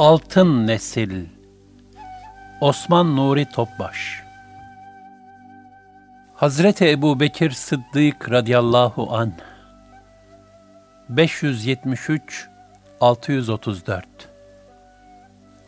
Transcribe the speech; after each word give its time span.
Altın 0.00 0.66
Nesil 0.66 1.26
Osman 2.60 3.16
Nuri 3.16 3.46
Topbaş 3.48 4.22
Hazreti 6.34 6.90
Ebu 6.90 7.20
Bekir 7.20 7.50
Sıddık 7.50 8.30
radıyallahu 8.30 9.16
an 9.16 9.32
573 11.08 12.48
634 13.00 14.06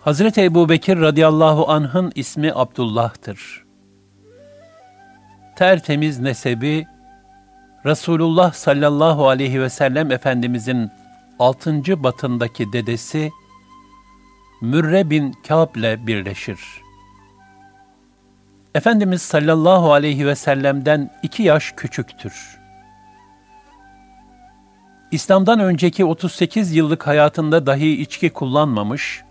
Hazreti 0.01 0.43
Ebu 0.43 0.69
Bekir 0.69 1.01
radıyallahu 1.01 1.71
anh'ın 1.71 2.13
ismi 2.15 2.53
Abdullah'tır. 2.55 3.65
Tertemiz 5.57 6.21
nesebi 6.21 6.87
Resulullah 7.87 8.53
sallallahu 8.53 9.29
aleyhi 9.29 9.61
ve 9.61 9.71
sellem 9.71 10.11
Efendimizin 10.11 10.91
altıncı 11.39 12.03
batındaki 12.03 12.73
dedesi 12.73 13.31
Mürre 14.63 15.11
bin 15.11 15.33
Kâb 15.33 15.77
ile 15.77 16.07
birleşir. 16.07 16.61
Efendimiz 18.75 19.23
sallallahu 19.23 19.93
aleyhi 19.93 20.27
ve 20.27 20.35
sellem'den 20.35 21.11
iki 21.23 21.43
yaş 21.43 21.73
küçüktür. 21.77 22.59
İslam'dan 25.11 25.61
önceki 25.61 26.05
38 26.05 26.77
yıllık 26.77 27.07
hayatında 27.07 27.67
dahi 27.67 28.03
içki 28.03 28.31
kullanmamış, 28.31 29.23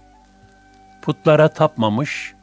putlara 1.02 1.48
tapmamış, 1.48 2.34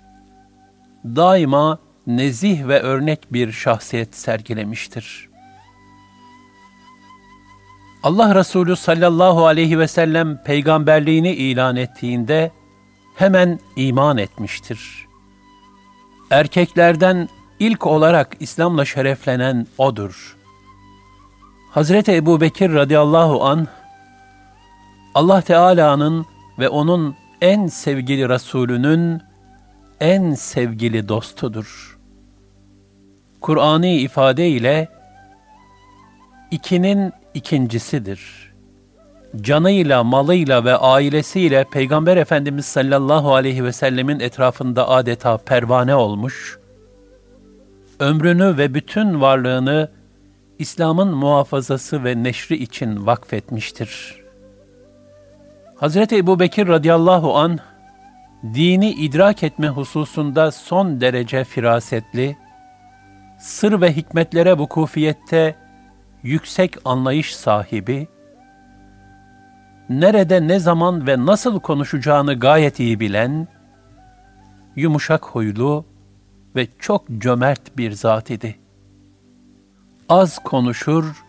daima 1.05 1.79
nezih 2.07 2.69
ve 2.69 2.81
örnek 2.81 3.33
bir 3.33 3.53
şahsiyet 3.53 4.17
sergilemiştir. 4.17 5.29
Allah 8.03 8.35
Resulü 8.35 8.77
sallallahu 8.77 9.47
aleyhi 9.47 9.79
ve 9.79 9.89
sellem 9.89 10.43
peygamberliğini 10.43 11.31
ilan 11.33 11.77
ettiğinde, 11.77 12.58
hemen 13.19 13.61
iman 13.77 14.19
etmiştir. 14.19 15.07
Erkeklerden 16.31 17.29
ilk 17.59 17.87
olarak 17.87 18.37
İslam'la 18.41 18.85
şereflenen 18.85 19.67
odur. 19.79 20.37
Hazreti 21.71 22.15
Ebu 22.15 22.41
Bekir 22.41 22.73
radıyallahu 22.75 23.45
an 23.45 23.67
Allah 25.15 25.41
Teala'nın 25.41 26.27
ve 26.59 26.69
onun 26.69 27.17
en 27.41 27.67
sevgili 27.67 28.29
Resulünün 28.29 29.23
en 30.01 30.35
sevgili 30.35 31.09
dostudur. 31.09 31.99
Kur'an'ı 33.41 33.87
ifade 33.87 34.49
ile 34.49 34.89
ikinin 36.51 37.13
ikincisidir.'' 37.35 38.48
Canıyla, 39.41 40.05
malıyla 40.05 40.65
ve 40.65 40.77
ailesiyle 40.77 41.65
Peygamber 41.65 42.17
Efendimiz 42.17 42.67
sallallahu 42.67 43.35
aleyhi 43.35 43.65
ve 43.65 43.73
sellemin 43.73 44.21
etrafında 44.21 44.89
adeta 44.89 45.37
pervane 45.37 45.95
olmuş, 45.95 46.59
ömrünü 48.01 48.59
ve 48.59 48.75
bütün 48.75 49.21
varlığını 49.21 49.91
İslam'ın 50.59 51.09
muhafazası 51.09 52.05
ve 52.05 52.23
neşri 52.23 52.57
için 52.57 53.07
vakfetmiştir. 53.07 54.17
Hazreti 55.77 56.17
Ebu 56.17 56.41
Bekir 56.41 56.69
radıyallahu 56.69 57.37
an 57.37 57.59
dini 58.55 58.91
idrak 58.91 59.43
etme 59.43 59.69
hususunda 59.69 60.51
son 60.51 61.01
derece 61.01 61.45
firasetli, 61.45 62.37
sır 63.39 63.81
ve 63.81 63.97
hikmetlere 63.97 64.59
vukufiyette 64.59 65.55
yüksek 66.23 66.77
anlayış 66.85 67.37
sahibi, 67.37 68.09
nerede 69.89 70.49
ne 70.49 70.59
zaman 70.59 71.07
ve 71.07 71.27
nasıl 71.27 71.61
konuşacağını 71.61 72.35
gayet 72.35 72.81
iyi 72.81 73.01
bilen, 73.01 73.49
yumuşak 74.77 75.25
huylu 75.27 75.85
ve 76.57 76.67
çok 76.79 77.05
cömert 77.19 77.77
bir 77.77 77.93
zat 77.93 78.31
idi. 78.31 78.57
Az 80.09 80.39
konuşur, 80.39 81.25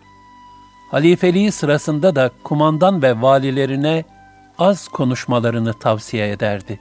halifeliği 0.92 1.52
sırasında 1.52 2.16
da 2.16 2.32
kumandan 2.44 3.02
ve 3.02 3.22
valilerine 3.22 4.04
az 4.58 4.88
konuşmalarını 4.88 5.74
tavsiye 5.74 6.32
ederdi. 6.32 6.80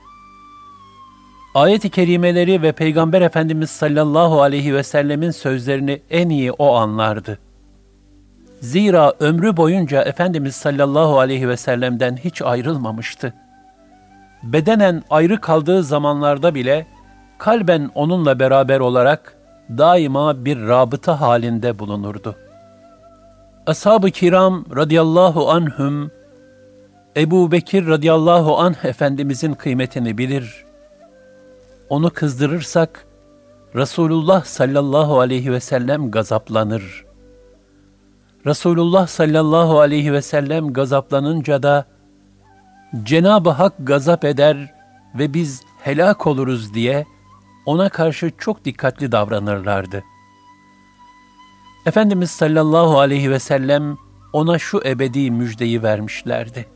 Ayet-i 1.55 1.91
kerimeleri 1.91 2.63
ve 2.63 2.73
Peygamber 2.73 3.21
Efendimiz 3.21 3.71
sallallahu 3.71 4.43
aleyhi 4.43 4.75
ve 4.75 4.83
sellemin 4.83 5.31
sözlerini 5.31 6.03
en 6.11 6.29
iyi 6.29 6.53
o 6.53 6.75
anlardı.'' 6.75 7.48
Zira 8.61 9.13
ömrü 9.21 9.57
boyunca 9.57 10.03
Efendimiz 10.03 10.57
sallallahu 10.57 11.19
aleyhi 11.19 11.49
ve 11.49 11.57
sellem'den 11.57 12.17
hiç 12.17 12.43
ayrılmamıştı. 12.43 13.35
Bedenen 14.43 15.03
ayrı 15.11 15.41
kaldığı 15.41 15.83
zamanlarda 15.83 16.55
bile 16.55 16.87
kalben 17.39 17.91
onunla 17.95 18.39
beraber 18.39 18.81
olarak 18.81 19.37
daima 19.71 20.45
bir 20.45 20.61
rabıta 20.69 21.21
halinde 21.21 21.79
bulunurdu. 21.79 22.37
Ashab-ı 23.67 24.11
kiram 24.11 24.65
radıyallahu 24.77 25.51
anhüm, 25.51 26.11
Ebu 27.17 27.53
Bekir 27.53 27.87
radıyallahu 27.87 28.59
anh 28.59 28.85
Efendimizin 28.85 29.55
kıymetini 29.55 30.19
bilir. 30.19 30.65
Onu 31.89 32.11
kızdırırsak, 32.11 33.07
Resulullah 33.75 34.45
sallallahu 34.45 35.21
aleyhi 35.21 35.53
ve 35.53 35.61
sellem 35.61 36.11
gazaplanır.'' 36.11 37.08
Resulullah 38.47 39.07
sallallahu 39.07 39.81
aleyhi 39.81 40.13
ve 40.13 40.23
sellem 40.23 40.73
gazaplanınca 40.73 41.63
da 41.63 41.87
Cenab-ı 43.03 43.51
Hak 43.51 43.73
gazap 43.79 44.25
eder 44.25 44.75
ve 45.15 45.35
biz 45.35 45.63
helak 45.83 46.27
oluruz 46.27 46.75
diye 46.75 47.07
ona 47.67 47.89
karşı 47.89 48.31
çok 48.39 48.65
dikkatli 48.65 49.13
davranırlardı. 49.13 50.05
Efendimiz 51.87 52.31
sallallahu 52.31 52.99
aleyhi 52.99 53.31
ve 53.31 53.39
sellem 53.39 53.97
ona 54.33 54.59
şu 54.59 54.83
ebedi 54.85 55.31
müjdeyi 55.31 55.83
vermişlerdi. 55.83 56.67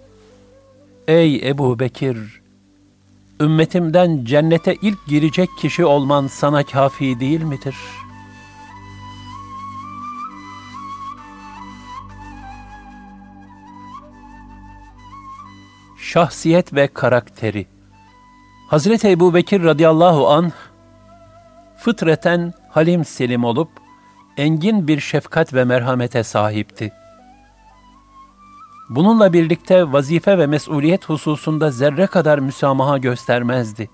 Ey 1.08 1.48
Ebu 1.48 1.78
Bekir! 1.78 2.42
Ümmetimden 3.40 4.24
cennete 4.24 4.74
ilk 4.82 5.06
girecek 5.06 5.48
kişi 5.60 5.84
olman 5.84 6.26
sana 6.26 6.62
kafi 6.64 7.20
değil 7.20 7.42
midir?'' 7.42 8.01
Şahsiyet 16.12 16.74
ve 16.74 16.86
karakteri. 16.86 17.66
Hazreti 18.68 19.10
Ebu 19.10 19.34
Bekir 19.34 19.64
radıyallahu 19.64 20.28
an 20.28 20.52
fıtreten 21.76 22.52
halim 22.68 23.04
selim 23.04 23.44
olup 23.44 23.68
engin 24.36 24.88
bir 24.88 25.00
şefkat 25.00 25.54
ve 25.54 25.64
merhamete 25.64 26.22
sahipti. 26.22 26.92
Bununla 28.90 29.32
birlikte 29.32 29.92
vazife 29.92 30.38
ve 30.38 30.46
mesuliyet 30.46 31.08
hususunda 31.08 31.70
zerre 31.70 32.06
kadar 32.06 32.38
müsamaha 32.38 32.98
göstermezdi. 32.98 33.90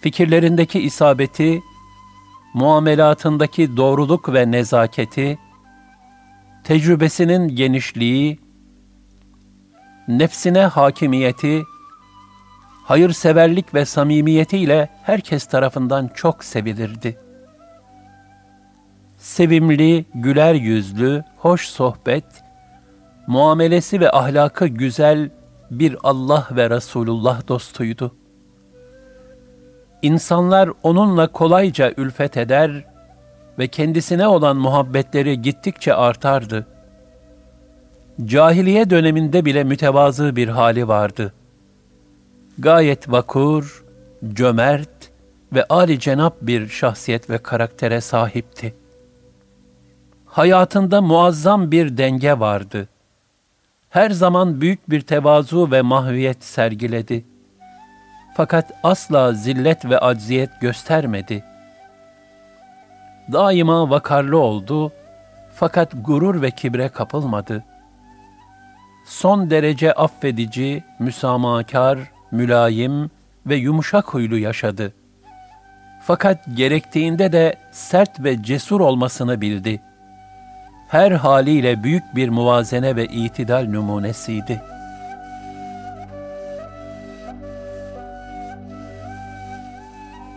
Fikirlerindeki 0.00 0.80
isabeti, 0.80 1.62
muamelatındaki 2.54 3.76
doğruluk 3.76 4.32
ve 4.32 4.50
nezaketi, 4.50 5.38
tecrübesinin 6.64 7.48
genişliği, 7.48 8.45
nefsine 10.08 10.62
hakimiyeti, 10.62 11.62
hayırseverlik 12.84 13.74
ve 13.74 13.84
samimiyetiyle 13.84 14.88
herkes 15.02 15.46
tarafından 15.46 16.10
çok 16.14 16.44
sevilirdi. 16.44 17.18
sevimli, 19.18 20.04
güler 20.14 20.54
yüzlü, 20.54 21.24
hoş 21.36 21.68
sohbet, 21.68 22.24
muamelesi 23.26 24.00
ve 24.00 24.10
ahlakı 24.10 24.66
güzel 24.66 25.30
bir 25.70 25.96
Allah 26.02 26.48
ve 26.50 26.70
Resulullah 26.70 27.48
dostuydu. 27.48 28.14
İnsanlar 30.02 30.70
onunla 30.82 31.26
kolayca 31.26 31.92
ülfet 31.96 32.36
eder 32.36 32.84
ve 33.58 33.68
kendisine 33.68 34.26
olan 34.26 34.56
muhabbetleri 34.56 35.42
gittikçe 35.42 35.94
artardı. 35.94 36.66
Cahiliye 38.24 38.90
döneminde 38.90 39.44
bile 39.44 39.64
mütevazı 39.64 40.36
bir 40.36 40.48
hali 40.48 40.88
vardı. 40.88 41.32
Gayet 42.58 43.10
vakur, 43.10 43.84
cömert 44.32 45.10
ve 45.52 45.64
âli 45.64 46.00
cenap 46.00 46.36
bir 46.42 46.68
şahsiyet 46.68 47.30
ve 47.30 47.38
karaktere 47.38 48.00
sahipti. 48.00 48.74
Hayatında 50.26 51.02
muazzam 51.02 51.70
bir 51.70 51.96
denge 51.96 52.38
vardı. 52.38 52.88
Her 53.90 54.10
zaman 54.10 54.60
büyük 54.60 54.90
bir 54.90 55.00
tevazu 55.00 55.70
ve 55.70 55.82
mahviyet 55.82 56.44
sergiledi. 56.44 57.24
Fakat 58.36 58.72
asla 58.82 59.32
zillet 59.32 59.84
ve 59.84 59.98
acziyet 59.98 60.50
göstermedi. 60.60 61.44
Daima 63.32 63.90
vakarlı 63.90 64.38
oldu 64.38 64.92
fakat 65.54 65.92
gurur 66.04 66.42
ve 66.42 66.50
kibre 66.50 66.88
kapılmadı. 66.88 67.64
Son 69.06 69.50
derece 69.50 69.92
affedici, 69.92 70.84
müsamahakar, 70.98 71.98
mülayim 72.30 73.10
ve 73.46 73.56
yumuşak 73.56 74.14
huylu 74.14 74.38
yaşadı. 74.38 74.92
Fakat 76.02 76.44
gerektiğinde 76.54 77.32
de 77.32 77.56
sert 77.72 78.24
ve 78.24 78.42
cesur 78.42 78.80
olmasını 78.80 79.40
bildi. 79.40 79.82
Her 80.88 81.12
haliyle 81.12 81.82
büyük 81.82 82.16
bir 82.16 82.28
muvazene 82.28 82.96
ve 82.96 83.04
itidal 83.04 83.66
numunesiydi. 83.68 84.62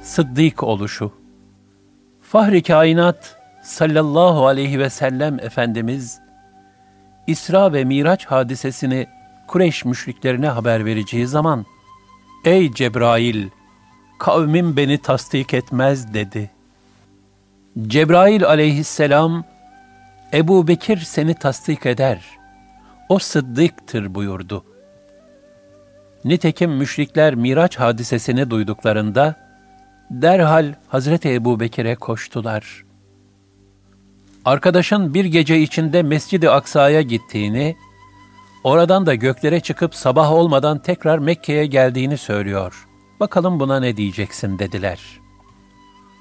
Sıddık 0.03 0.63
oluşu 0.63 1.11
Fahri 2.21 2.63
kainat 2.63 3.35
sallallahu 3.61 4.47
aleyhi 4.47 4.79
ve 4.79 4.89
sellem 4.89 5.39
Efendimiz, 5.39 6.19
İsra 7.29 7.73
ve 7.73 7.83
Miraç 7.83 8.25
hadisesini 8.25 9.07
Kureyş 9.47 9.85
müşriklerine 9.85 10.47
haber 10.47 10.85
vereceği 10.85 11.27
zaman, 11.27 11.65
Ey 12.45 12.71
Cebrail! 12.73 13.47
Kavmim 14.19 14.77
beni 14.77 14.97
tasdik 14.97 15.53
etmez 15.53 16.13
dedi. 16.13 16.51
Cebrail 17.87 18.45
aleyhisselam, 18.45 19.43
Ebu 20.33 20.67
Bekir 20.67 20.97
seni 20.97 21.33
tasdik 21.33 21.85
eder. 21.85 22.21
O 23.09 23.19
sıddıktır 23.19 24.15
buyurdu. 24.15 24.63
Nitekim 26.25 26.71
müşrikler 26.71 27.35
Miraç 27.35 27.79
hadisesini 27.79 28.49
duyduklarında, 28.49 29.35
derhal 30.11 30.73
Hazreti 30.87 31.33
Ebu 31.33 31.59
Bekir'e 31.59 31.95
koştular. 31.95 32.88
Arkadaşın 34.49 35.13
bir 35.13 35.25
gece 35.25 35.59
içinde 35.59 36.03
Mescid-i 36.03 36.49
Aksa'ya 36.49 37.01
gittiğini, 37.01 37.75
Oradan 38.63 39.05
da 39.05 39.15
göklere 39.15 39.59
çıkıp 39.59 39.95
sabah 39.95 40.31
olmadan 40.31 40.79
tekrar 40.79 41.19
Mekke'ye 41.19 41.65
geldiğini 41.65 42.17
söylüyor. 42.17 42.87
Bakalım 43.19 43.59
buna 43.59 43.79
ne 43.79 43.97
diyeceksin 43.97 44.59
dediler. 44.59 44.99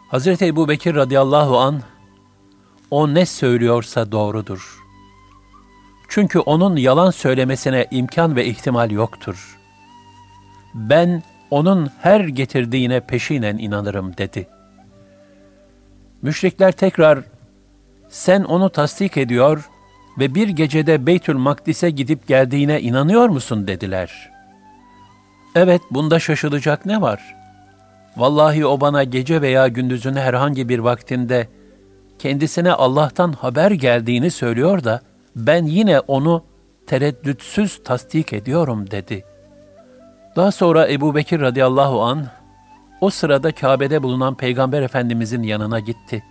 Hazreti 0.08 0.46
Ebu 0.46 0.68
Bekir 0.68 0.94
radıyallahu 0.94 1.58
an 1.58 1.80
o 2.90 3.14
ne 3.14 3.26
söylüyorsa 3.26 4.12
doğrudur. 4.12 4.78
Çünkü 6.08 6.38
onun 6.38 6.76
yalan 6.76 7.10
söylemesine 7.10 7.86
imkan 7.90 8.36
ve 8.36 8.46
ihtimal 8.46 8.90
yoktur. 8.90 9.58
Ben 10.74 11.22
onun 11.50 11.90
her 12.00 12.20
getirdiğine 12.20 13.00
peşinen 13.00 13.58
inanırım 13.58 14.16
dedi. 14.16 14.48
Müşrikler 16.22 16.72
tekrar 16.72 17.37
sen 18.08 18.44
onu 18.44 18.70
tasdik 18.70 19.16
ediyor 19.16 19.70
ve 20.18 20.34
bir 20.34 20.48
gecede 20.48 21.06
Beytül 21.06 21.36
Makdis'e 21.36 21.90
gidip 21.90 22.28
geldiğine 22.28 22.80
inanıyor 22.80 23.28
musun 23.28 23.66
dediler. 23.66 24.30
Evet, 25.54 25.82
bunda 25.90 26.18
şaşılacak 26.18 26.86
ne 26.86 27.00
var? 27.00 27.36
Vallahi 28.16 28.66
o 28.66 28.80
bana 28.80 29.04
gece 29.04 29.42
veya 29.42 29.68
gündüzün 29.68 30.14
herhangi 30.14 30.68
bir 30.68 30.78
vaktinde 30.78 31.48
kendisine 32.18 32.72
Allah'tan 32.72 33.32
haber 33.32 33.70
geldiğini 33.70 34.30
söylüyor 34.30 34.84
da 34.84 35.00
ben 35.36 35.64
yine 35.64 36.00
onu 36.00 36.44
tereddütsüz 36.86 37.82
tasdik 37.84 38.32
ediyorum 38.32 38.90
dedi. 38.90 39.24
Daha 40.36 40.52
sonra 40.52 40.88
Ebu 40.88 41.14
Bekir 41.14 41.40
radıyallahu 41.40 42.02
an 42.02 42.26
o 43.00 43.10
sırada 43.10 43.52
Kabe'de 43.52 44.02
bulunan 44.02 44.34
Peygamber 44.34 44.82
Efendimizin 44.82 45.42
yanına 45.42 45.80
gitti. 45.80 46.24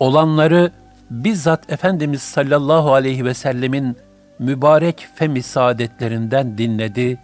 Olanları 0.00 0.72
bizzat 1.10 1.72
Efendimiz 1.72 2.22
sallallahu 2.22 2.94
aleyhi 2.94 3.24
ve 3.24 3.34
sellemin 3.34 3.96
mübarek 4.38 5.08
femi 5.14 5.42
saadetlerinden 5.42 6.58
dinledi 6.58 7.18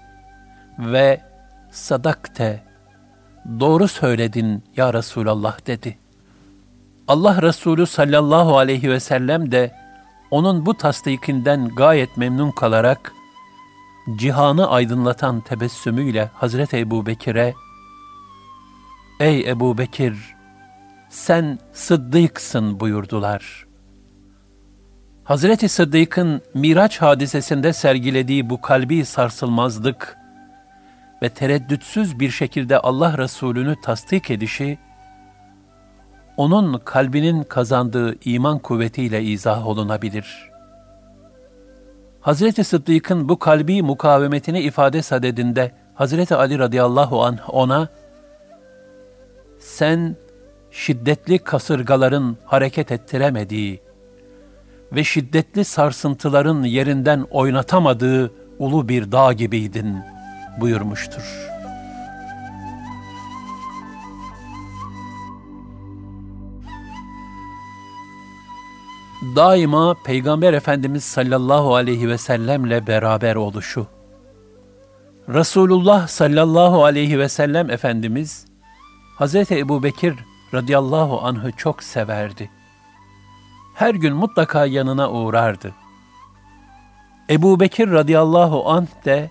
ve 0.78 1.20
sadakte, 1.70 2.62
doğru 3.60 3.88
söyledin 3.88 4.64
ya 4.76 4.92
Resulallah 4.94 5.66
dedi. 5.66 5.98
Allah 7.08 7.42
Resulü 7.42 7.86
sallallahu 7.86 8.58
aleyhi 8.58 8.90
ve 8.90 9.00
sellem 9.00 9.52
de 9.52 9.74
onun 10.30 10.66
bu 10.66 10.74
tasdikinden 10.74 11.68
gayet 11.68 12.16
memnun 12.16 12.50
kalarak 12.50 13.12
cihanı 14.16 14.70
aydınlatan 14.70 15.40
tebessümüyle 15.40 16.30
Hazreti 16.34 16.78
Ebu 16.78 17.06
Bekir'e 17.06 17.54
Ey 19.20 19.50
Ebu 19.50 19.78
Bekir, 19.78 20.35
sen 21.08 21.58
sıddıksın 21.72 22.80
buyurdular.'' 22.80 23.66
Hazreti 25.26 25.68
Sıddık'ın 25.68 26.40
Miraç 26.54 27.02
hadisesinde 27.02 27.72
sergilediği 27.72 28.50
bu 28.50 28.60
kalbi 28.60 29.04
sarsılmazlık 29.04 30.16
ve 31.22 31.28
tereddütsüz 31.28 32.20
bir 32.20 32.30
şekilde 32.30 32.78
Allah 32.78 33.18
Resulü'nü 33.18 33.76
tasdik 33.82 34.30
edişi, 34.30 34.78
onun 36.36 36.78
kalbinin 36.78 37.44
kazandığı 37.44 38.16
iman 38.24 38.58
kuvvetiyle 38.58 39.22
izah 39.22 39.66
olunabilir. 39.66 40.50
Hazreti 42.20 42.64
Sıddık'ın 42.64 43.28
bu 43.28 43.38
kalbi 43.38 43.82
mukavemetini 43.82 44.60
ifade 44.60 45.02
sadedinde 45.02 45.72
Hazreti 45.94 46.34
Ali 46.34 46.58
radıyallahu 46.58 47.24
anh 47.24 47.54
ona, 47.54 47.88
sen 49.58 50.16
şiddetli 50.76 51.38
kasırgaların 51.38 52.36
hareket 52.44 52.92
ettiremediği, 52.92 53.82
ve 54.92 55.04
şiddetli 55.04 55.64
sarsıntıların 55.64 56.62
yerinden 56.62 57.26
oynatamadığı 57.30 58.32
ulu 58.58 58.88
bir 58.88 59.12
dağ 59.12 59.32
gibiydin 59.32 59.98
buyurmuştur. 60.60 61.22
Daima 69.36 69.94
Peygamber 70.04 70.52
Efendimiz 70.52 71.04
sallallahu 71.04 71.74
aleyhi 71.74 72.08
ve 72.08 72.18
sellemle 72.18 72.86
beraber 72.86 73.36
oluşu. 73.36 73.86
Resulullah 75.28 76.08
sallallahu 76.08 76.84
aleyhi 76.84 77.18
ve 77.18 77.28
sellem 77.28 77.70
Efendimiz, 77.70 78.46
Hz. 79.18 79.34
Ebu 79.34 79.82
Bekir 79.82 80.14
radıyallahu 80.54 81.20
anh'ı 81.20 81.52
çok 81.52 81.82
severdi 81.82 82.50
her 83.76 83.94
gün 83.94 84.14
mutlaka 84.14 84.66
yanına 84.66 85.10
uğrardı. 85.10 85.74
Ebu 87.30 87.60
Bekir 87.60 87.90
radıyallahu 87.90 88.70
anh 88.70 89.04
de 89.04 89.30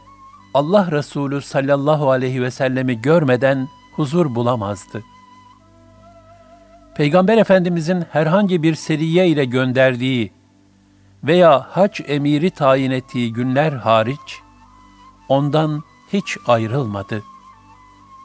Allah 0.53 0.91
Resulü 0.91 1.41
sallallahu 1.41 2.11
aleyhi 2.11 2.41
ve 2.41 2.51
sellemi 2.51 3.01
görmeden 3.01 3.67
huzur 3.95 4.35
bulamazdı. 4.35 5.03
Peygamber 6.95 7.37
Efendimizin 7.37 8.05
herhangi 8.11 8.63
bir 8.63 8.75
seriye 8.75 9.27
ile 9.27 9.45
gönderdiği 9.45 10.31
veya 11.23 11.67
hac 11.71 12.01
emiri 12.07 12.51
tayin 12.51 12.91
ettiği 12.91 13.33
günler 13.33 13.71
hariç, 13.71 14.41
ondan 15.29 15.83
hiç 16.13 16.37
ayrılmadı. 16.47 17.23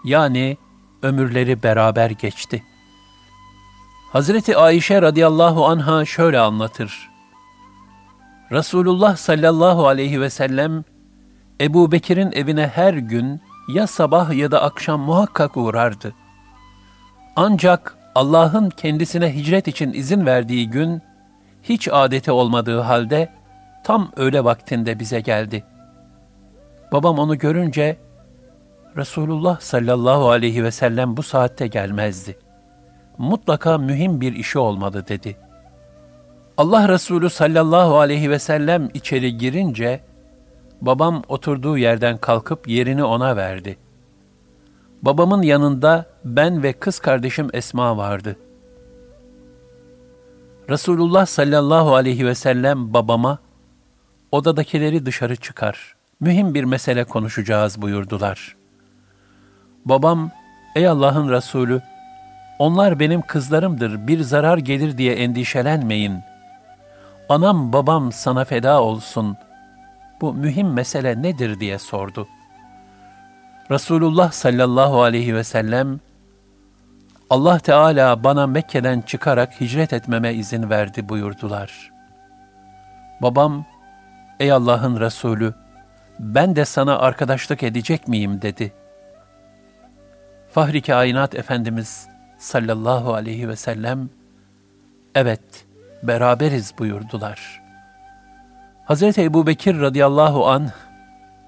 Yani 0.05 0.57
ömürleri 1.03 1.63
beraber 1.63 2.11
geçti. 2.11 2.63
Hazreti 4.13 4.57
Ayşe 4.57 5.03
radıyallahu 5.03 5.67
anha 5.67 6.05
şöyle 6.05 6.39
anlatır. 6.39 7.11
Resulullah 8.53 9.17
sallallahu 9.17 9.87
aleyhi 9.87 10.21
ve 10.21 10.31
sellem 10.31 10.85
Ebu 11.61 11.93
Bekir'in 11.93 12.33
evine 12.33 12.67
her 12.67 12.95
gün 12.95 13.41
ya 13.75 13.87
sabah 13.87 14.33
ya 14.33 14.51
da 14.51 14.63
akşam 14.63 15.01
muhakkak 15.01 15.57
uğrardı. 15.57 16.15
Ancak 17.37 17.97
Allah'ın 18.15 18.71
kendisine 18.71 19.35
hicret 19.35 19.69
için 19.69 19.93
izin 19.93 20.27
verdiği 20.27 20.71
gün, 20.71 21.03
hiç 21.63 21.89
adeti 21.93 22.33
olmadığı 22.33 22.81
halde 22.81 23.33
tam 23.85 24.13
öğle 24.17 24.45
vaktinde 24.45 24.99
bize 24.99 25.21
geldi. 25.21 25.65
Babam 26.93 27.19
onu 27.19 27.39
görünce, 27.39 27.99
Resulullah 28.97 29.61
sallallahu 29.61 30.31
aleyhi 30.31 30.65
ve 30.65 30.71
sellem 30.71 31.17
bu 31.17 31.23
saatte 31.23 31.67
gelmezdi. 31.67 32.50
Mutlaka 33.21 33.79
mühim 33.79 34.21
bir 34.21 34.33
işi 34.33 34.59
olmalı 34.59 35.09
dedi. 35.09 35.37
Allah 36.57 36.89
Resulü 36.89 37.31
sallallahu 37.31 37.99
aleyhi 37.99 38.31
ve 38.31 38.39
sellem 38.39 38.89
içeri 38.95 39.39
girince, 39.39 40.01
babam 40.81 41.23
oturduğu 41.29 41.79
yerden 41.79 42.19
kalkıp 42.19 42.69
yerini 42.69 43.05
ona 43.05 43.37
verdi. 43.37 43.79
Babamın 45.03 45.43
yanında 45.43 46.07
ben 46.25 46.63
ve 46.63 46.73
kız 46.73 46.99
kardeşim 46.99 47.49
Esma 47.53 47.97
vardı. 47.97 48.37
Resulullah 50.69 51.27
sallallahu 51.27 51.95
aleyhi 51.95 52.27
ve 52.27 52.35
sellem 52.35 52.95
babama, 52.95 53.39
odadakileri 54.33 55.07
dışarı 55.07 55.37
çıkar, 55.37 55.97
mühim 56.21 56.55
bir 56.55 56.65
mesele 56.65 57.05
konuşacağız 57.05 57.83
buyurdular. 57.83 58.57
Babam, 59.85 60.31
ey 60.77 60.89
Allah'ın 60.89 61.31
Resulü, 61.31 61.83
onlar 62.61 62.99
benim 62.99 63.23
kızlarımdır, 63.23 64.07
bir 64.07 64.21
zarar 64.21 64.59
gelir 64.59 64.99
diye 64.99 65.15
endişelenmeyin. 65.15 66.21
Anam 67.29 67.73
babam 67.73 68.13
sana 68.13 68.45
feda 68.45 68.83
olsun. 68.83 69.37
Bu 70.21 70.35
mühim 70.35 70.73
mesele 70.73 71.23
nedir 71.23 71.61
diye 71.61 71.79
sordu. 71.79 72.29
Resulullah 73.71 74.33
sallallahu 74.33 75.03
aleyhi 75.03 75.35
ve 75.35 75.45
sellem, 75.45 76.01
Allah 77.31 77.59
Teala 77.59 78.25
bana 78.25 78.47
Mekke'den 78.47 79.01
çıkarak 79.01 79.61
hicret 79.61 79.93
etmeme 79.93 80.35
izin 80.35 80.71
verdi 80.71 81.09
buyurdular. 81.09 81.91
Babam, 83.23 83.65
ey 84.41 84.53
Allah'ın 84.53 85.01
Resulü, 85.01 85.55
ben 86.19 86.57
de 86.57 86.65
sana 86.65 86.99
arkadaşlık 86.99 87.63
edecek 87.63 88.09
miyim 88.09 88.43
dedi. 88.43 88.73
Fahri 90.53 90.83
Kainat 90.83 91.35
Efendimiz 91.35 92.10
sallallahu 92.41 93.15
aleyhi 93.15 93.49
ve 93.49 93.57
sellem, 93.57 94.09
evet 95.15 95.67
beraberiz 96.03 96.75
buyurdular. 96.79 97.63
Hazreti 98.85 99.23
Ebu 99.23 99.47
Bekir 99.47 99.81
radıyallahu 99.81 100.49
an 100.49 100.71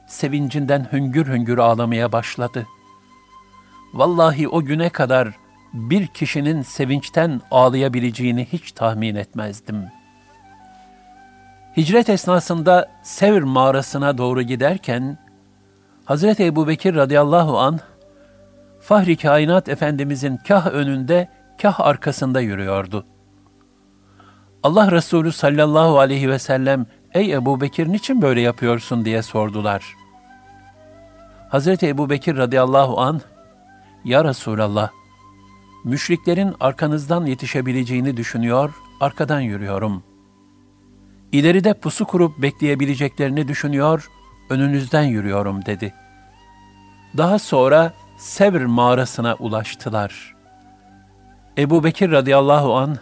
sevincinden 0.06 0.86
hüngür 0.92 1.26
hüngür 1.26 1.58
ağlamaya 1.58 2.12
başladı. 2.12 2.66
Vallahi 3.94 4.48
o 4.48 4.64
güne 4.64 4.90
kadar 4.90 5.28
bir 5.72 6.06
kişinin 6.06 6.62
sevinçten 6.62 7.40
ağlayabileceğini 7.50 8.46
hiç 8.52 8.72
tahmin 8.72 9.14
etmezdim. 9.14 9.84
Hicret 11.76 12.08
esnasında 12.08 12.90
Sevr 13.02 13.42
mağarasına 13.42 14.18
doğru 14.18 14.42
giderken, 14.42 15.18
Hazreti 16.04 16.44
Ebu 16.44 16.68
Bekir 16.68 16.94
radıyallahu 16.94 17.58
an 17.58 17.80
Fahri 18.82 19.16
Kainat 19.16 19.68
Efendimizin 19.68 20.36
kah 20.36 20.66
önünde, 20.66 21.28
kah 21.62 21.80
arkasında 21.80 22.40
yürüyordu. 22.40 23.06
Allah 24.62 24.92
Resulü 24.92 25.32
sallallahu 25.32 25.98
aleyhi 25.98 26.28
ve 26.28 26.38
sellem, 26.38 26.86
''Ey 27.14 27.32
Ebu 27.32 27.60
Bekir 27.60 27.88
niçin 27.88 28.22
böyle 28.22 28.40
yapıyorsun?'' 28.40 29.04
diye 29.04 29.22
sordular. 29.22 29.94
Hazreti 31.48 31.88
Ebu 31.88 32.10
Bekir 32.10 32.36
radıyallahu 32.36 33.00
an, 33.00 33.20
''Ya 34.04 34.24
Resulallah, 34.24 34.90
müşriklerin 35.84 36.54
arkanızdan 36.60 37.26
yetişebileceğini 37.26 38.16
düşünüyor, 38.16 38.74
arkadan 39.00 39.40
yürüyorum. 39.40 40.02
İleride 41.32 41.74
pusu 41.74 42.04
kurup 42.04 42.42
bekleyebileceklerini 42.42 43.48
düşünüyor, 43.48 44.10
önünüzden 44.50 45.04
yürüyorum.'' 45.04 45.66
dedi. 45.66 45.94
Daha 47.16 47.38
sonra 47.38 47.92
Sevr 48.22 48.64
mağarasına 48.64 49.34
ulaştılar. 49.34 50.34
Ebu 51.58 51.84
Bekir 51.84 52.10
radıyallahu 52.10 52.74
an, 52.74 52.96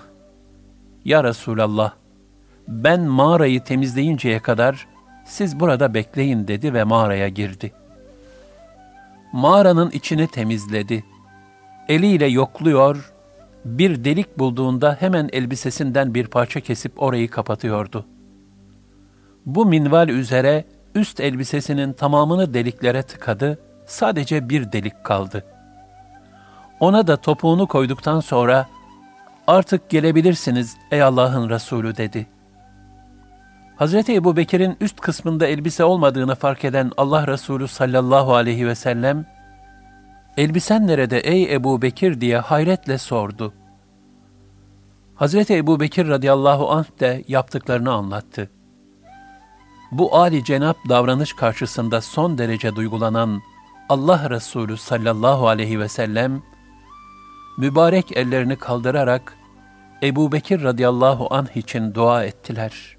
Ya 1.04 1.24
Resulallah, 1.24 1.92
ben 2.68 3.00
mağarayı 3.00 3.64
temizleyinceye 3.64 4.38
kadar 4.38 4.86
siz 5.24 5.60
burada 5.60 5.94
bekleyin 5.94 6.48
dedi 6.48 6.74
ve 6.74 6.84
mağaraya 6.84 7.28
girdi. 7.28 7.72
Mağaranın 9.32 9.90
içini 9.90 10.28
temizledi. 10.28 11.04
Eliyle 11.88 12.26
yokluyor, 12.26 13.12
bir 13.64 14.04
delik 14.04 14.38
bulduğunda 14.38 14.96
hemen 15.00 15.28
elbisesinden 15.32 16.14
bir 16.14 16.26
parça 16.26 16.60
kesip 16.60 17.02
orayı 17.02 17.30
kapatıyordu. 17.30 18.06
Bu 19.46 19.66
minval 19.66 20.08
üzere 20.08 20.64
üst 20.94 21.20
elbisesinin 21.20 21.92
tamamını 21.92 22.54
deliklere 22.54 23.02
tıkadı 23.02 23.58
sadece 23.90 24.48
bir 24.48 24.72
delik 24.72 25.04
kaldı. 25.04 25.44
Ona 26.80 27.06
da 27.06 27.16
topuğunu 27.16 27.66
koyduktan 27.66 28.20
sonra, 28.20 28.66
artık 29.46 29.90
gelebilirsiniz 29.90 30.76
ey 30.90 31.02
Allah'ın 31.02 31.50
Resulü 31.50 31.96
dedi. 31.96 32.26
Hazreti 33.76 34.14
Ebu 34.14 34.36
Bekir'in 34.36 34.76
üst 34.80 35.00
kısmında 35.00 35.46
elbise 35.46 35.84
olmadığını 35.84 36.34
fark 36.34 36.64
eden 36.64 36.90
Allah 36.96 37.26
Resulü 37.26 37.68
sallallahu 37.68 38.34
aleyhi 38.34 38.66
ve 38.66 38.74
sellem, 38.74 39.26
elbisen 40.36 40.86
nerede 40.86 41.18
ey 41.18 41.54
Ebu 41.54 41.82
Bekir 41.82 42.20
diye 42.20 42.38
hayretle 42.38 42.98
sordu. 42.98 43.54
Hazreti 45.14 45.56
Ebu 45.56 45.80
Bekir 45.80 46.08
radıyallahu 46.08 46.70
anh 46.70 47.00
de 47.00 47.24
yaptıklarını 47.28 47.92
anlattı. 47.92 48.50
Bu 49.92 50.16
âli 50.16 50.44
cenap 50.44 50.76
davranış 50.88 51.32
karşısında 51.32 52.00
son 52.00 52.38
derece 52.38 52.76
duygulanan 52.76 53.40
Allah 53.90 54.30
Resulü 54.30 54.76
sallallahu 54.76 55.48
aleyhi 55.48 55.80
ve 55.80 55.88
sellem 55.88 56.42
mübarek 57.58 58.16
ellerini 58.16 58.56
kaldırarak 58.56 59.36
Ebu 60.02 60.32
Bekir 60.32 60.62
radıyallahu 60.62 61.34
anh 61.34 61.56
için 61.56 61.94
dua 61.94 62.24
ettiler. 62.24 62.96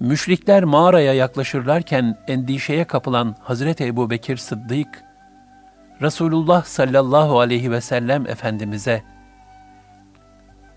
Müşrikler 0.00 0.64
mağaraya 0.64 1.14
yaklaşırlarken 1.14 2.18
endişeye 2.28 2.84
kapılan 2.84 3.36
Hazreti 3.40 3.84
Ebu 3.86 4.10
Bekir 4.10 4.36
Sıddık, 4.36 5.04
Resulullah 6.02 6.64
sallallahu 6.64 7.40
aleyhi 7.40 7.70
ve 7.70 7.80
sellem 7.80 8.26
Efendimiz'e, 8.26 9.02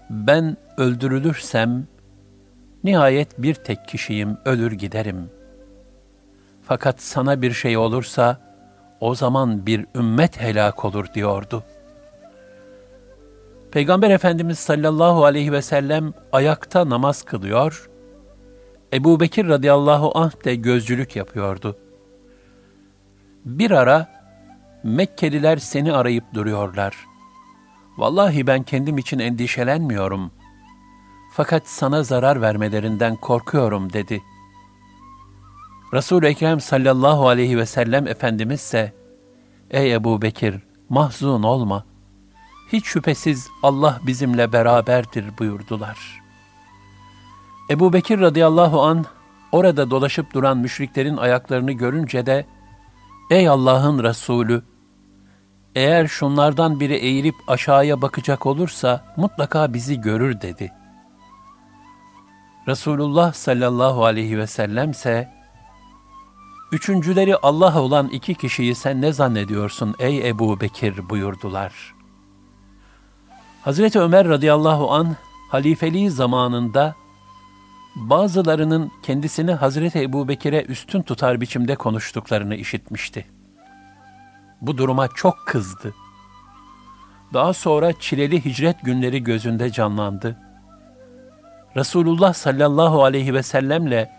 ben 0.09 0.57
öldürülürsem, 0.77 1.87
nihayet 2.83 3.41
bir 3.41 3.53
tek 3.53 3.87
kişiyim, 3.87 4.37
ölür 4.45 4.71
giderim.'' 4.71 5.36
Fakat 6.67 7.01
sana 7.01 7.41
bir 7.41 7.51
şey 7.51 7.77
olursa 7.77 8.37
o 8.99 9.15
zaman 9.15 9.65
bir 9.65 9.85
ümmet 9.95 10.41
helak 10.41 10.85
olur 10.85 11.05
diyordu. 11.13 11.63
Peygamber 13.71 14.09
Efendimiz 14.09 14.59
sallallahu 14.59 15.25
aleyhi 15.25 15.51
ve 15.51 15.61
sellem 15.61 16.13
ayakta 16.31 16.89
namaz 16.89 17.23
kılıyor, 17.23 17.89
Ebu 18.93 19.19
Bekir 19.19 19.47
radıyallahu 19.47 20.11
anh 20.15 20.45
de 20.45 20.55
gözcülük 20.55 21.15
yapıyordu. 21.15 21.77
Bir 23.45 23.71
ara 23.71 24.17
Mekkeliler 24.83 25.57
seni 25.57 25.93
arayıp 25.93 26.33
duruyorlar. 26.33 26.95
Vallahi 27.97 28.47
ben 28.47 28.63
kendim 28.63 28.97
için 28.97 29.19
endişelenmiyorum. 29.19 30.31
Fakat 31.33 31.67
sana 31.67 32.03
zarar 32.03 32.41
vermelerinden 32.41 33.15
korkuyorum 33.15 33.93
dedi.'' 33.93 34.36
Resul-i 35.93 36.25
Ekrem 36.25 36.61
sallallahu 36.61 37.27
aleyhi 37.27 37.57
ve 37.57 37.65
sellem 37.65 38.07
Efendimiz 38.07 38.61
ise, 38.61 38.93
Ey 39.71 39.93
Ebu 39.93 40.21
Bekir, 40.21 40.55
mahzun 40.89 41.43
olma. 41.43 41.85
Hiç 42.71 42.85
şüphesiz 42.85 43.47
Allah 43.63 43.99
bizimle 44.07 44.53
beraberdir 44.53 45.37
buyurdular. 45.39 45.97
Ebu 47.69 47.93
Bekir 47.93 48.19
radıyallahu 48.19 48.81
an 48.81 49.05
orada 49.51 49.91
dolaşıp 49.91 50.33
duran 50.33 50.57
müşriklerin 50.57 51.17
ayaklarını 51.17 51.71
görünce 51.71 52.25
de, 52.25 52.45
Ey 53.31 53.49
Allah'ın 53.49 54.03
Resulü! 54.03 54.63
Eğer 55.75 56.07
şunlardan 56.07 56.79
biri 56.79 56.95
eğilip 56.95 57.35
aşağıya 57.47 58.01
bakacak 58.01 58.45
olursa 58.45 59.13
mutlaka 59.17 59.73
bizi 59.73 60.01
görür 60.01 60.41
dedi. 60.41 60.73
Resulullah 62.67 63.33
sallallahu 63.33 64.05
aleyhi 64.05 64.37
ve 64.37 64.47
sellem 64.47 64.91
ise, 64.91 65.36
Üçüncüleri 66.71 67.37
Allah 67.37 67.81
olan 67.81 68.07
iki 68.07 68.35
kişiyi 68.35 68.75
sen 68.75 69.01
ne 69.01 69.13
zannediyorsun 69.13 69.95
ey 69.99 70.29
Ebu 70.29 70.61
Bekir 70.61 71.09
buyurdular. 71.09 71.95
Hazreti 73.61 73.99
Ömer 73.99 74.27
radıyallahu 74.27 74.91
an 74.91 75.15
halifeliği 75.49 76.09
zamanında 76.09 76.95
bazılarının 77.95 78.91
kendisini 79.03 79.51
Hazreti 79.53 80.01
Ebu 80.01 80.27
Bekir'e 80.27 80.63
üstün 80.63 81.01
tutar 81.01 81.41
biçimde 81.41 81.75
konuştuklarını 81.75 82.55
işitmişti. 82.55 83.25
Bu 84.61 84.77
duruma 84.77 85.07
çok 85.07 85.35
kızdı. 85.47 85.93
daha 87.33 87.53
sonra 87.53 87.93
çileli 87.99 88.45
hicret 88.45 88.81
günleri 88.83 89.23
gözünde 89.23 89.71
canlandı. 89.71 90.37
Resulullah 91.75 92.33
sallallahu 92.33 93.03
aleyhi 93.03 93.33
ve 93.33 93.43
sellemle 93.43 94.11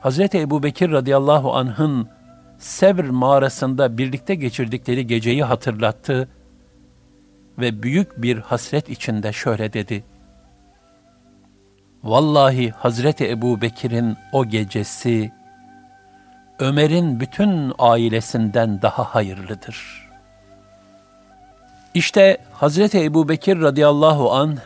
Hazreti 0.00 0.38
Ebu 0.38 0.62
Bekir 0.62 0.90
radıyallahu 0.90 1.54
anh'ın 1.54 2.08
Sevr 2.58 3.04
mağarasında 3.04 3.98
birlikte 3.98 4.34
geçirdikleri 4.34 5.06
geceyi 5.06 5.44
hatırlattı 5.44 6.28
ve 7.58 7.82
büyük 7.82 8.22
bir 8.22 8.38
hasret 8.38 8.88
içinde 8.88 9.32
şöyle 9.32 9.72
dedi. 9.72 10.04
Vallahi 12.04 12.70
Hazreti 12.70 13.30
Ebu 13.30 13.60
Bekir'in 13.60 14.16
o 14.32 14.44
gecesi, 14.44 15.32
Ömer'in 16.58 17.20
bütün 17.20 17.72
ailesinden 17.78 18.82
daha 18.82 19.04
hayırlıdır. 19.04 20.08
İşte 21.94 22.38
Hazreti 22.52 23.04
Ebu 23.04 23.28
Bekir 23.28 23.60
radıyallahu 23.60 24.32
an 24.32 24.58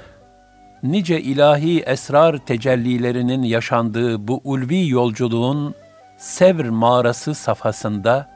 nice 0.82 1.20
ilahi 1.20 1.80
esrar 1.80 2.38
tecellilerinin 2.38 3.42
yaşandığı 3.42 4.28
bu 4.28 4.40
ulvi 4.44 4.88
yolculuğun 4.88 5.74
Sevr 6.16 6.68
mağarası 6.68 7.34
safhasında, 7.34 8.28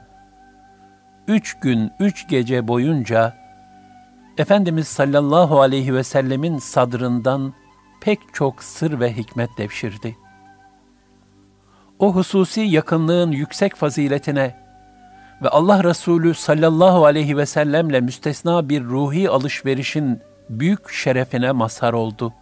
üç 1.28 1.54
gün, 1.54 1.90
üç 2.00 2.28
gece 2.28 2.68
boyunca 2.68 3.46
Efendimiz 4.38 4.88
sallallahu 4.88 5.60
aleyhi 5.60 5.94
ve 5.94 6.04
sellemin 6.04 6.58
sadrından 6.58 7.54
pek 8.00 8.18
çok 8.32 8.62
sır 8.62 9.00
ve 9.00 9.16
hikmet 9.16 9.50
devşirdi. 9.58 10.16
O 11.98 12.14
hususi 12.14 12.60
yakınlığın 12.60 13.30
yüksek 13.30 13.76
faziletine 13.76 14.56
ve 15.42 15.48
Allah 15.48 15.84
Resulü 15.84 16.34
sallallahu 16.34 17.04
aleyhi 17.04 17.36
ve 17.36 17.46
sellemle 17.46 18.00
müstesna 18.00 18.68
bir 18.68 18.84
ruhi 18.84 19.30
alışverişin 19.30 20.20
büyük 20.50 20.90
şerefine 20.90 21.52
mazhar 21.52 21.92
oldu. 21.92 22.32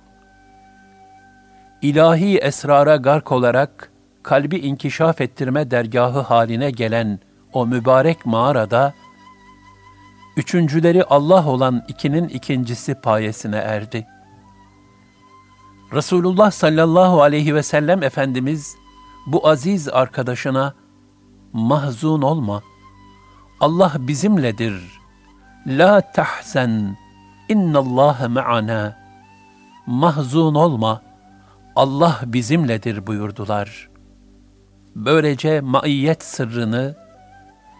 İlahi 1.83 2.39
esrara 2.39 2.97
gark 2.97 3.33
olarak 3.33 3.93
kalbi 4.23 4.57
inkişaf 4.57 5.21
ettirme 5.21 5.71
dergahı 5.71 6.21
haline 6.21 6.71
gelen 6.71 7.19
o 7.53 7.67
mübarek 7.67 8.27
mağarada, 8.27 8.95
üçüncüleri 10.37 11.05
Allah 11.05 11.49
olan 11.49 11.85
ikinin 11.89 12.29
ikincisi 12.29 12.95
payesine 12.95 13.57
erdi. 13.57 14.07
Resulullah 15.93 16.51
sallallahu 16.51 17.23
aleyhi 17.23 17.55
ve 17.55 17.63
sellem 17.63 18.03
Efendimiz 18.03 18.77
bu 19.27 19.49
aziz 19.49 19.89
arkadaşına 19.89 20.75
mahzun 21.53 22.23
olma. 22.23 22.63
Allah 23.61 23.93
bizimledir. 23.99 25.01
La 25.67 26.13
tahzen. 26.13 27.04
İnnallâhe 27.49 28.29
me'ana. 28.29 28.97
Mahzun 29.87 30.55
olma. 30.55 31.03
Allah 31.77 32.21
bizimledir 32.27 33.07
buyurdular. 33.07 33.89
Böylece 34.95 35.61
maiyet 35.61 36.23
sırrını, 36.23 36.95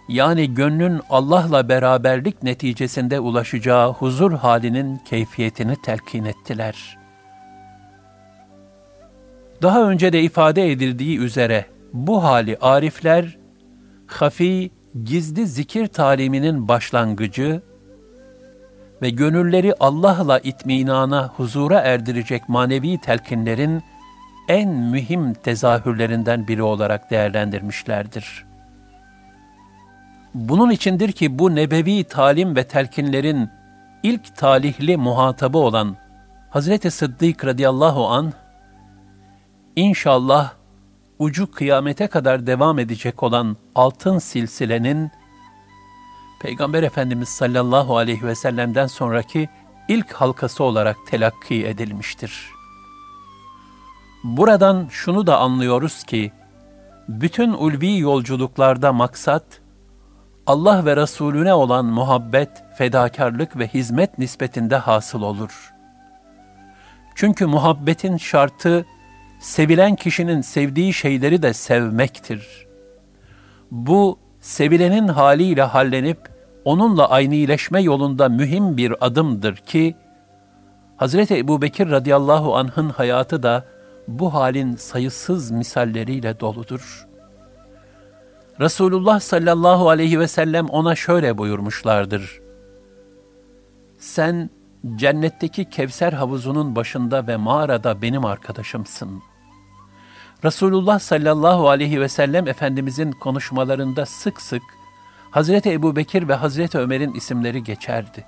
yani 0.09 0.55
gönlün 0.55 1.01
Allah'la 1.11 1.69
beraberlik 1.69 2.43
neticesinde 2.43 3.21
ulaşacağı 3.21 3.93
huzur 3.93 4.33
halinin 4.33 4.97
keyfiyetini 4.97 5.83
telkin 5.83 6.25
ettiler.'' 6.25 7.05
Daha 9.65 9.91
önce 9.91 10.13
de 10.13 10.23
ifade 10.23 10.73
edildiği 10.73 11.19
üzere 11.19 11.67
bu 11.93 12.25
hali 12.25 12.57
arifler, 12.61 13.39
hafi, 14.07 14.71
gizli 15.05 15.47
zikir 15.47 15.87
taliminin 15.87 16.69
başlangıcı 16.69 17.63
ve 19.05 19.11
gönülleri 19.11 19.75
Allah'la 19.81 20.39
itminana, 20.39 21.31
huzura 21.37 21.81
erdirecek 21.81 22.49
manevi 22.49 22.99
telkinlerin 22.99 23.83
en 24.49 24.69
mühim 24.69 25.35
tezahürlerinden 25.35 26.49
biri 26.49 26.63
olarak 26.63 27.11
değerlendirmişlerdir. 27.11 28.45
Bunun 30.35 30.71
içindir 30.71 31.13
ki 31.13 31.39
bu 31.39 31.55
nebevi 31.55 32.05
talim 32.05 32.57
ve 32.57 32.65
telkinlerin 32.65 33.51
ilk 34.03 34.37
talihli 34.37 34.97
muhatabı 34.97 35.59
olan 35.59 35.97
Hazreti 36.51 36.91
Sıddık 36.91 37.45
radıyallahu 37.45 38.09
an 38.09 38.33
İnşallah 39.77 40.53
ucu 41.19 41.51
kıyamete 41.51 42.07
kadar 42.07 42.47
devam 42.47 42.79
edecek 42.79 43.23
olan 43.23 43.57
altın 43.75 44.19
silsilenin 44.19 45.11
Peygamber 46.45 46.83
Efendimiz 46.83 47.29
sallallahu 47.29 47.97
aleyhi 47.97 48.27
ve 48.27 48.35
sellem'den 48.35 48.87
sonraki 48.87 49.49
ilk 49.89 50.13
halkası 50.13 50.65
olarak 50.65 50.97
telakki 51.07 51.67
edilmiştir. 51.67 52.49
Buradan 54.25 54.87
şunu 54.91 55.27
da 55.27 55.39
anlıyoruz 55.39 56.05
ki, 56.05 56.33
bütün 57.09 57.53
ulvi 57.53 57.99
yolculuklarda 57.99 58.93
maksat, 58.93 59.45
Allah 60.47 60.85
ve 60.85 60.97
Resulüne 60.97 61.55
olan 61.55 61.85
muhabbet, 61.85 62.51
fedakarlık 62.79 63.59
ve 63.59 63.67
hizmet 63.67 64.19
nispetinde 64.19 64.77
hasıl 64.77 65.23
olur. 65.23 65.73
Çünkü 67.15 67.47
muhabbetin 67.47 68.17
şartı, 68.17 68.87
sevilen 69.41 69.97
kişinin 69.97 70.41
sevdiği 70.41 70.93
şeyleri 70.93 71.43
de 71.43 71.53
sevmektir. 71.55 72.67
Bu, 73.71 74.19
sevilenin 74.41 75.09
haliyle 75.09 75.63
hallenip, 75.63 76.34
onunla 76.65 77.11
aynileşme 77.11 77.83
yolunda 77.83 78.29
mühim 78.29 78.77
bir 78.77 79.07
adımdır 79.07 79.57
ki, 79.57 79.97
Hazreti 80.97 81.39
Ebu 81.39 81.63
Bekir 81.63 81.91
radıyallahu 81.91 82.57
anh'ın 82.57 82.89
hayatı 82.89 83.43
da 83.43 83.65
bu 84.09 84.35
halin 84.35 84.77
sayısız 84.77 85.51
misalleriyle 85.51 86.41
doludur. 86.41 87.07
Resulullah 88.61 89.21
sallallahu 89.21 89.89
aleyhi 89.89 90.21
ve 90.21 90.29
sellem 90.29 90.67
ona 90.67 90.95
şöyle 90.95 91.39
buyurmuşlardır. 91.39 92.41
Sen 93.99 94.51
cennetteki 94.97 95.71
Kevser 95.71 96.13
havuzunun 96.13 96.77
başında 96.77 97.27
ve 97.27 97.37
mağarada 97.37 98.03
benim 98.03 98.25
arkadaşımsın.'' 98.25 99.35
Resulullah 100.45 100.99
sallallahu 100.99 101.69
aleyhi 101.69 102.01
ve 102.01 102.09
sellem 102.09 102.49
Efendimizin 102.49 103.13
konuşmalarında 103.13 104.07
sık 104.07 104.43
sık 104.43 104.63
Hazreti 105.35 105.73
Ebu 105.73 105.97
Bekir 105.97 106.29
ve 106.29 106.35
Hazreti 106.35 106.79
Ömer'in 106.79 107.15
isimleri 107.15 107.63
geçerdi. 107.65 108.25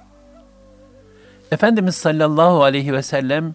Efendimiz 1.51 1.95
sallallahu 1.95 2.63
aleyhi 2.63 2.93
ve 2.93 3.03
sellem 3.03 3.55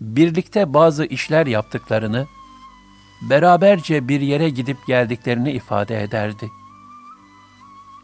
birlikte 0.00 0.74
bazı 0.74 1.04
işler 1.04 1.46
yaptıklarını, 1.46 2.26
beraberce 3.30 4.08
bir 4.08 4.20
yere 4.20 4.50
gidip 4.50 4.86
geldiklerini 4.86 5.52
ifade 5.52 6.02
ederdi. 6.02 6.50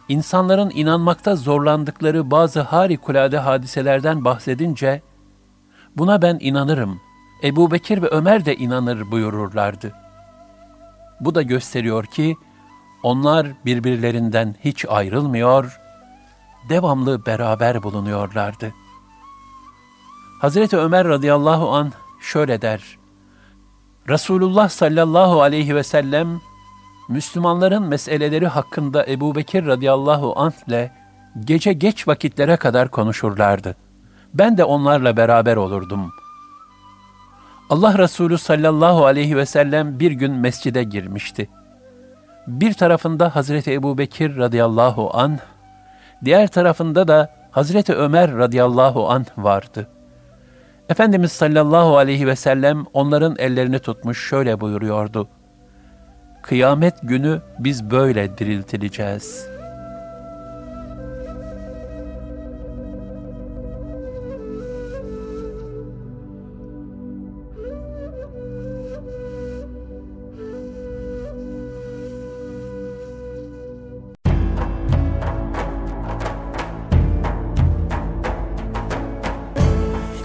İnsanların 0.08 0.72
inanmakta 0.74 1.36
zorlandıkları 1.36 2.30
bazı 2.30 2.60
harikulade 2.60 3.38
hadiselerden 3.38 4.24
bahsedince, 4.24 5.02
buna 5.96 6.22
ben 6.22 6.38
inanırım, 6.40 7.00
Ebu 7.44 7.70
Bekir 7.70 8.02
ve 8.02 8.08
Ömer 8.08 8.44
de 8.44 8.56
inanır 8.56 9.10
buyururlardı. 9.10 9.92
Bu 11.20 11.34
da 11.34 11.42
gösteriyor 11.42 12.04
ki 12.04 12.36
onlar 13.04 13.46
birbirlerinden 13.64 14.54
hiç 14.64 14.84
ayrılmıyor, 14.88 15.80
devamlı 16.68 17.26
beraber 17.26 17.82
bulunuyorlardı. 17.82 18.74
Hazreti 20.40 20.76
Ömer 20.76 21.08
radıyallahu 21.08 21.72
an 21.72 21.92
şöyle 22.20 22.62
der. 22.62 22.98
Resulullah 24.08 24.68
sallallahu 24.68 25.42
aleyhi 25.42 25.74
ve 25.74 25.82
sellem 25.82 26.40
Müslümanların 27.08 27.82
meseleleri 27.82 28.46
hakkında 28.46 29.06
Ebu 29.06 29.34
Bekir 29.34 29.66
radıyallahu 29.66 30.32
anh 30.36 30.68
ile 30.68 30.92
gece 31.44 31.72
geç 31.72 32.08
vakitlere 32.08 32.56
kadar 32.56 32.88
konuşurlardı. 32.90 33.76
Ben 34.34 34.58
de 34.58 34.64
onlarla 34.64 35.16
beraber 35.16 35.56
olurdum.'' 35.56 36.24
Allah 37.70 37.98
Resulü 37.98 38.38
sallallahu 38.38 39.04
aleyhi 39.04 39.36
ve 39.36 39.46
sellem 39.46 40.00
bir 40.00 40.12
gün 40.12 40.32
mescide 40.32 40.84
girmişti. 40.84 41.48
Bir 42.46 42.72
tarafında 42.72 43.36
Hazreti 43.36 43.72
Ebu 43.72 43.98
Bekir 43.98 44.36
radıyallahu 44.36 45.10
anh, 45.14 45.38
diğer 46.24 46.48
tarafında 46.48 47.08
da 47.08 47.30
Hazreti 47.50 47.94
Ömer 47.94 48.36
radıyallahu 48.36 49.10
anh 49.10 49.26
vardı. 49.38 49.88
Efendimiz 50.88 51.32
sallallahu 51.32 51.96
aleyhi 51.96 52.26
ve 52.26 52.36
sellem 52.36 52.84
onların 52.92 53.36
ellerini 53.38 53.78
tutmuş 53.78 54.28
şöyle 54.28 54.60
buyuruyordu. 54.60 55.28
Kıyamet 56.42 56.94
günü 57.02 57.40
biz 57.58 57.90
böyle 57.90 58.38
diriltileceğiz.'' 58.38 59.53